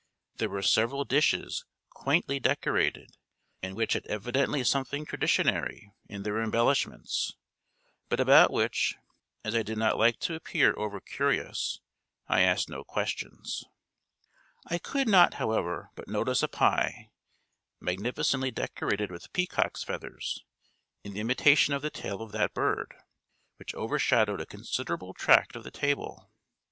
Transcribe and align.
There 0.37 0.49
were 0.49 0.63
several 0.63 1.05
dishes 1.05 1.63
quaintly 1.91 2.39
decorated, 2.39 3.17
and 3.61 3.75
which 3.75 3.93
had 3.93 4.07
evidently 4.07 4.63
something 4.63 5.05
traditionary 5.05 5.93
in 6.09 6.23
their 6.23 6.41
embellishments; 6.41 7.35
but 8.09 8.19
about 8.19 8.49
which, 8.51 8.95
as 9.43 9.53
I 9.53 9.61
did 9.61 9.77
not 9.77 9.99
like 9.99 10.17
to 10.21 10.33
appear 10.33 10.73
over 10.75 10.99
curious, 10.99 11.81
I 12.27 12.41
asked 12.41 12.67
no 12.67 12.83
questions. 12.83 13.63
I 14.65 14.79
could 14.79 15.07
not, 15.07 15.35
however, 15.35 15.91
but 15.93 16.07
notice 16.07 16.41
a 16.41 16.47
pie, 16.47 17.11
magnificently 17.79 18.49
decorated 18.49 19.11
with 19.11 19.31
peacocks' 19.33 19.83
feathers, 19.83 20.43
in 21.03 21.15
imitation 21.15 21.75
of 21.75 21.83
the 21.83 21.91
tail 21.91 22.23
of 22.23 22.31
that 22.31 22.55
bird, 22.55 22.95
which 23.57 23.75
overshadowed 23.75 24.41
a 24.41 24.47
considerable 24.47 25.13
tract 25.13 25.55
of 25.55 25.63
the 25.63 25.69
table. 25.69 26.31